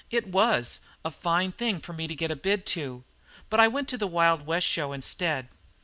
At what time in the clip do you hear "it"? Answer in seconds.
0.09-0.25